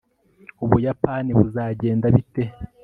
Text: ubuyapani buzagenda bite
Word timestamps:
ubuyapani 0.63 1.29
buzagenda 1.39 2.07
bite 2.15 2.43